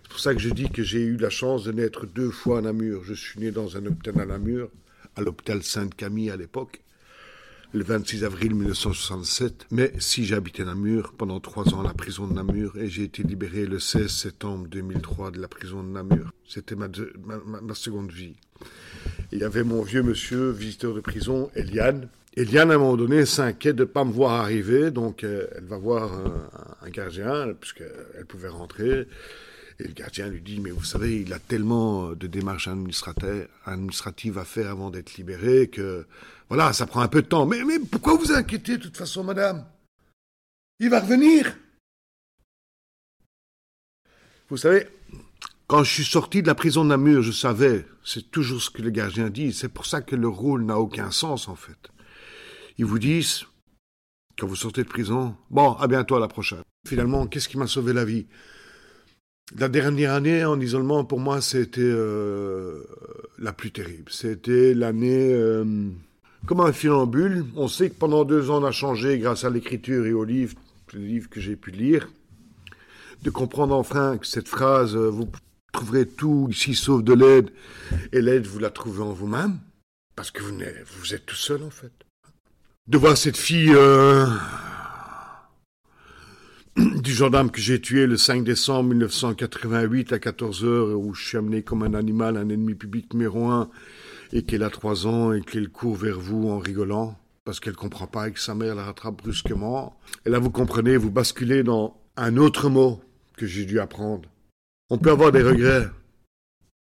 [0.02, 2.58] C'est pour ça que je dis que j'ai eu la chance de naître deux fois
[2.58, 3.02] à Namur.
[3.02, 4.70] Je suis né dans un hôpital à Namur,
[5.16, 6.80] à l'hôpital Sainte-Camille à l'époque,
[7.72, 9.66] le 26 avril 1967.
[9.72, 13.24] Mais si j'habitais Namur pendant trois ans à la prison de Namur et j'ai été
[13.24, 16.30] libéré le 16 septembre 2003 de la prison de Namur.
[16.46, 18.36] C'était ma, ma, seconde vie.
[19.32, 23.26] Il y avait mon vieux monsieur, visiteur de prison, Eliane, Eliane, à un moment donné,
[23.26, 26.12] s'inquiète de ne pas me voir arriver, donc euh, elle va voir
[26.82, 29.08] un, gardien, puisqu'elle pouvait rentrer.
[29.80, 34.44] Et le gardien lui dit, mais vous savez, il a tellement de démarches administratives à
[34.44, 36.06] faire avant d'être libéré que,
[36.48, 37.44] voilà, ça prend un peu de temps.
[37.44, 39.66] Mais, mais pourquoi vous inquiétez de toute façon, madame?
[40.78, 41.56] Il va revenir.
[44.48, 44.86] Vous savez,
[45.66, 48.80] quand je suis sorti de la prison de Namur, je savais, c'est toujours ce que
[48.80, 51.90] le gardien dit, c'est pour ça que le rôle n'a aucun sens en fait.
[52.78, 53.44] Ils vous disent,
[54.38, 56.62] quand vous sortez de prison, bon, à bientôt à la prochaine.
[56.86, 58.26] Finalement, qu'est-ce qui m'a sauvé la vie?
[59.58, 62.84] La dernière année en isolement, pour moi, c'était euh,
[63.38, 64.12] la plus terrible.
[64.12, 65.88] C'était l'année euh,
[66.46, 67.46] comme un filambule.
[67.56, 70.56] On sait que pendant deux ans, on a changé grâce à l'écriture et aux livres,
[70.92, 72.08] les livres que j'ai pu lire.
[73.22, 75.28] De comprendre enfin que cette phrase, euh, vous
[75.72, 77.50] trouverez tout ici sauf de l'aide,
[78.12, 79.58] et l'aide, vous la trouvez en vous-même,
[80.14, 81.92] parce que vous êtes tout seul en fait
[82.88, 84.26] de voir cette fille euh,
[86.76, 91.36] du gendarme que j'ai tué le 5 décembre 1988 à 14 h où je suis
[91.36, 93.68] amené comme un animal, un ennemi public numéro un,
[94.32, 98.06] et qu'elle a trois ans et qu'elle court vers vous en rigolant parce qu'elle comprend
[98.06, 99.98] pas et que sa mère la rattrape brusquement.
[100.24, 103.02] Et là, vous comprenez, vous basculez dans un autre mot
[103.36, 104.28] que j'ai dû apprendre.
[104.90, 105.88] On peut avoir des regrets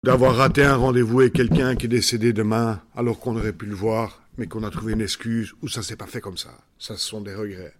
[0.03, 3.75] d'avoir raté un rendez-vous avec quelqu'un qui est décédé demain alors qu'on aurait pu le
[3.75, 6.57] voir, mais qu'on a trouvé une excuse ou ça s'est pas fait comme ça.
[6.77, 7.73] Ça, ce sont des regrets.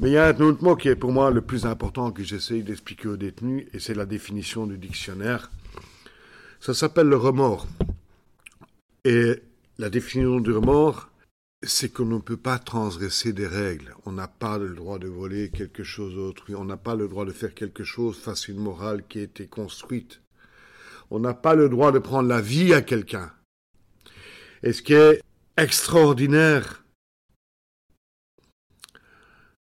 [0.00, 2.22] Mais il y a un autre mot qui est pour moi le plus important que
[2.22, 5.50] j'essaye d'expliquer aux détenus, et c'est la définition du dictionnaire.
[6.60, 7.66] Ça s'appelle le remords.
[9.04, 9.42] Et
[9.78, 11.10] la définition du remords,
[11.62, 13.94] c'est qu'on ne peut pas transgresser des règles.
[14.04, 16.54] On n'a pas le droit de voler quelque chose d'autrui.
[16.54, 19.22] On n'a pas le droit de faire quelque chose face à une morale qui a
[19.22, 20.20] été construite.
[21.10, 23.32] On n'a pas le droit de prendre la vie à quelqu'un.
[24.62, 25.22] Et ce qui est
[25.56, 26.84] extraordinaire,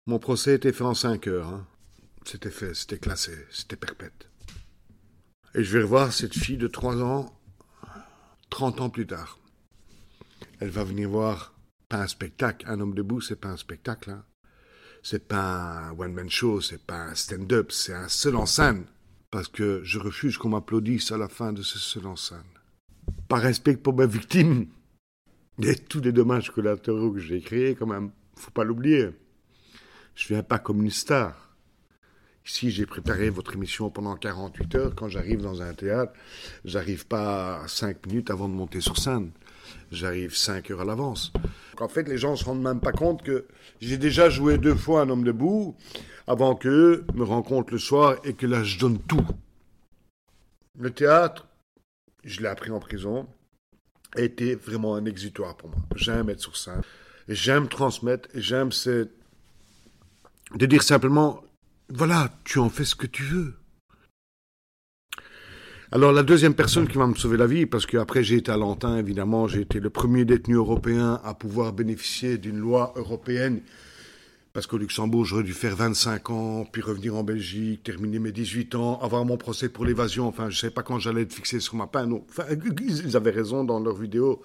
[0.06, 1.48] mon procès était fait en cinq heures.
[1.48, 1.66] Hein.
[2.24, 4.28] C'était fait, c'était classé, c'était perpète.
[5.54, 7.34] Et je vais revoir cette fille de trois ans,
[8.50, 9.38] trente ans plus tard.
[10.60, 11.54] Elle va venir voir
[11.88, 12.66] pas un spectacle.
[12.68, 14.10] Un homme debout, c'est pas un spectacle.
[14.10, 14.24] Hein.
[15.02, 18.84] C'est pas un one-man show, c'est pas un stand-up, c'est un seul en scène.
[19.30, 22.38] Parce que je refuse qu'on m'applaudisse à la fin de ce seul en scène.
[23.28, 24.66] Par respect pour ma victime
[25.62, 29.10] et tous les dommages collatéraux que j'ai créés, quand même, faut pas l'oublier.
[30.14, 31.50] Je viens pas comme une star.
[32.46, 34.94] Ici, j'ai préparé votre émission pendant 48 heures.
[34.94, 36.12] Quand j'arrive dans un théâtre,
[36.64, 39.30] j'arrive pas 5 minutes avant de monter sur scène.
[39.92, 41.32] J'arrive 5 heures à l'avance.
[41.78, 43.46] En fait, les gens se rendent même pas compte que
[43.80, 45.76] j'ai déjà joué deux fois un homme debout
[46.26, 49.26] avant qu'eux me rencontrent le soir et que là, je donne tout.
[50.78, 51.46] Le théâtre,
[52.24, 53.26] je l'ai appris en prison,
[54.16, 55.78] a été vraiment un exutoire pour moi.
[55.96, 56.82] J'aime être sur scène,
[57.28, 58.70] j'aime transmettre, et j'aime
[60.54, 61.42] de dire simplement,
[61.88, 63.54] voilà, tu en fais ce que tu veux.
[65.92, 68.56] Alors la deuxième personne qui va me sauver la vie, parce qu'après j'ai été à
[68.56, 73.60] Lantin, évidemment, j'ai été le premier détenu européen à pouvoir bénéficier d'une loi européenne,
[74.52, 78.74] parce qu'au Luxembourg j'aurais dû faire 25 ans, puis revenir en Belgique, terminer mes 18
[78.74, 81.60] ans, avoir mon procès pour l'évasion, enfin je ne savais pas quand j'allais être fixé
[81.60, 82.20] sur ma peine.
[83.04, 84.42] Ils avaient raison dans leur vidéo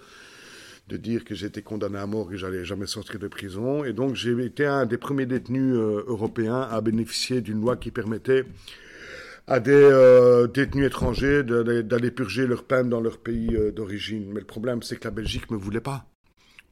[0.88, 3.84] de dire que j'étais condamné à mort et que j'allais jamais sortir de prison.
[3.84, 7.91] Et donc j'ai été un des premiers détenus euh, européens à bénéficier d'une loi qui
[7.91, 8.46] permettait
[9.48, 14.32] à des euh, détenus étrangers d'aller purger leur peine dans leur pays euh, d'origine.
[14.34, 16.06] Mais le problème, c'est que la Belgique ne me voulait pas.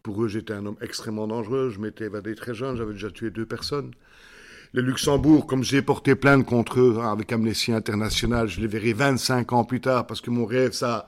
[0.04, 1.70] Pour eux, j'étais un homme extrêmement dangereux.
[1.70, 2.76] Je m'étais évadé très jeune.
[2.76, 3.92] J'avais déjà tué deux personnes.
[4.74, 8.92] Le Luxembourg, comme j'ai porté plainte contre eux hein, avec Amnesty International, je les verrai
[8.92, 11.08] 25 ans plus tard parce que mon rêve, ça,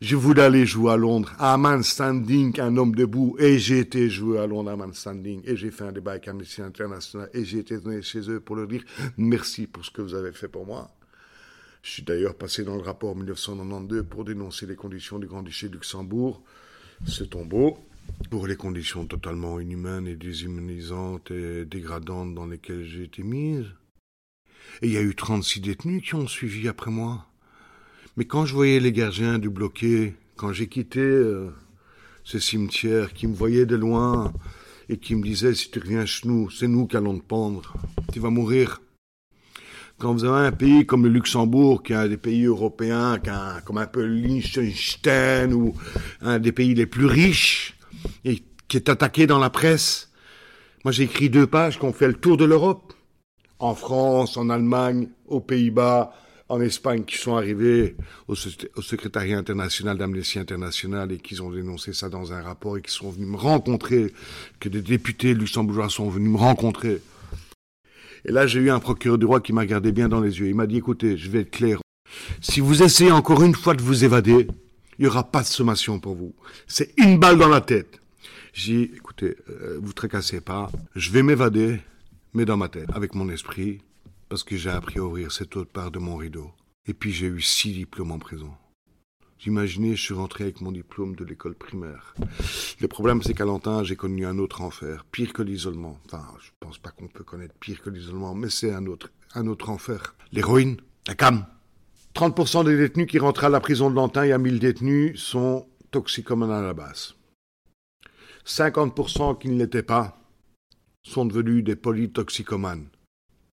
[0.00, 4.08] je voulais aller jouer à Londres, à man standing, un homme debout, et j'ai été
[4.08, 7.44] jouer à Londres à man standing, et j'ai fait un débat avec Amnesty International, et
[7.44, 8.84] j'ai été donné chez eux pour leur dire
[9.16, 10.90] merci pour ce que vous avez fait pour moi.
[11.82, 15.74] Je suis d'ailleurs passé dans le rapport 1992 pour dénoncer les conditions du Grand-Duché de
[15.74, 16.42] Luxembourg,
[17.06, 17.78] ce tombeau,
[18.30, 23.66] pour les conditions totalement inhumaines et déshumanisantes et dégradantes dans lesquelles j'ai été mise.
[24.82, 27.26] Et il y a eu 36 détenus qui ont suivi après moi.
[28.16, 31.50] Mais quand je voyais les gardiens du bloqué, quand j'ai quitté euh,
[32.24, 34.32] ce cimetière, qui me voyaient de loin
[34.88, 37.74] et qui me disaient si tu reviens chez nous, c'est nous qui allons te pendre,
[38.12, 38.80] tu vas mourir.
[39.98, 43.30] Quand vous avez un pays comme le Luxembourg, qui est un des pays européens, qui
[43.66, 45.74] comme un peu Liechtenstein ou
[46.22, 47.76] un des pays les plus riches,
[48.24, 50.10] et qui est attaqué dans la presse,
[50.84, 52.92] moi j'ai écrit deux pages qui ont fait le tour de l'Europe,
[53.58, 56.14] en France, en Allemagne, aux Pays-Bas,
[56.50, 62.08] en Espagne qui sont arrivés au, secrétariat international d'Amnesty International et qui ont dénoncé ça
[62.08, 64.12] dans un rapport et qui sont venus me rencontrer,
[64.58, 67.00] que des députés luxembourgeois sont venus me rencontrer.
[68.24, 70.48] Et là, j'ai eu un procureur du roi qui m'a regardé bien dans les yeux.
[70.48, 71.78] Il m'a dit, écoutez, je vais être clair.
[72.40, 74.48] Si vous essayez encore une fois de vous évader,
[75.00, 76.34] il n'y aura pas de sommation pour vous.
[76.66, 78.02] C'est une balle dans la tête.
[78.52, 80.70] J'ai dit, écoutez, euh, vous tracassez pas.
[80.94, 81.80] Je vais m'évader,
[82.34, 83.80] mais dans ma tête, avec mon esprit,
[84.28, 86.50] parce que j'ai appris à ouvrir cette autre part de mon rideau.
[86.86, 88.52] Et puis j'ai eu six diplômes en prison.
[89.38, 92.14] J'imaginais, je suis rentré avec mon diplôme de l'école primaire.
[92.78, 95.98] Le problème, c'est qu'à Lantin, j'ai connu un autre enfer, pire que l'isolement.
[96.04, 99.46] Enfin, je pense pas qu'on peut connaître pire que l'isolement, mais c'est un autre, un
[99.46, 100.14] autre enfer.
[100.30, 100.76] L'héroïne,
[101.06, 101.46] la cam.
[102.14, 105.20] 30% des détenus qui rentrent à la prison de Lantin, il y a 1000 détenus,
[105.20, 107.14] sont toxicomanes à la base.
[108.46, 110.16] 50% qui ne l'étaient pas
[111.02, 112.88] sont devenus des polytoxicomanes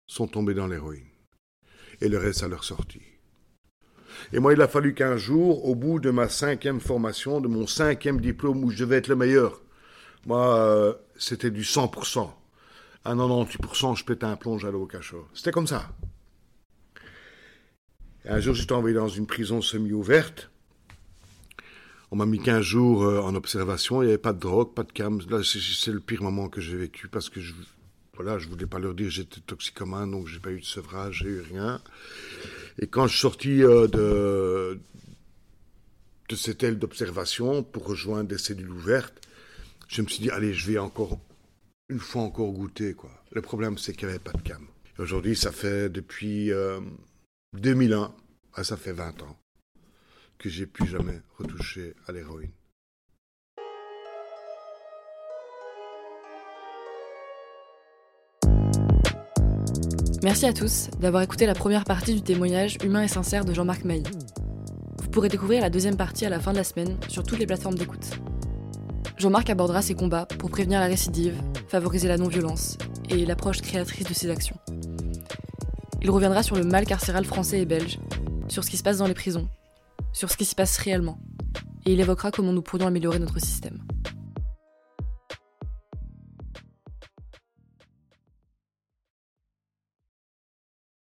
[0.07, 1.07] sont tombés dans l'héroïne.
[2.01, 3.01] Et le reste à leur sortie.
[4.31, 7.67] Et moi, il a fallu qu'un jour, au bout de ma cinquième formation, de mon
[7.67, 9.61] cinquième diplôme où je devais être le meilleur,
[10.25, 12.29] moi, euh, c'était du 100%.
[13.03, 15.27] à 98%, je pétais un plomb, j'allais au cachot.
[15.33, 15.89] C'était comme ça.
[18.27, 20.49] Un jour, j'étais envoyé dans une prison semi-ouverte.
[22.11, 24.83] On m'a mis 15 jours euh, en observation, il n'y avait pas de drogue, pas
[24.83, 25.19] de cam.
[25.29, 27.53] Là, c'est le pire moment que j'ai vécu parce que je,
[28.15, 31.23] voilà, je voulais pas leur dire que j'étais toxicomane, donc j'ai pas eu de sevrage,
[31.23, 31.81] j'ai eu rien.
[32.79, 34.79] Et quand je suis sorti euh, de,
[36.35, 39.15] cette aile d'observation pour rejoindre des cellules ouvertes,
[39.87, 41.19] je me suis dit, allez, je vais encore,
[41.89, 43.11] une fois encore goûter, quoi.
[43.31, 44.65] Le problème, c'est qu'il n'y avait pas de cam.
[44.97, 46.51] Aujourd'hui, ça fait depuis
[47.55, 48.07] 2001, euh,
[48.53, 49.37] ah, ça fait 20 ans,
[50.37, 52.51] que j'ai plus jamais retouché à l'héroïne.
[60.23, 63.83] Merci à tous d'avoir écouté la première partie du témoignage humain et sincère de Jean-Marc
[63.83, 64.03] Mailly.
[65.01, 67.45] Vous pourrez découvrir la deuxième partie à la fin de la semaine sur toutes les
[67.45, 68.09] plateformes d'écoute.
[69.17, 71.35] Jean-Marc abordera ses combats pour prévenir la récidive,
[71.67, 72.77] favoriser la non-violence
[73.09, 74.57] et l'approche créatrice de ses actions.
[76.05, 77.97] Il reviendra sur le mal carcéral français et belge,
[78.47, 79.49] sur ce qui se passe dans les prisons,
[80.13, 81.17] sur ce qui se passe réellement,
[81.83, 83.79] et il évoquera comment nous pourrions améliorer notre système.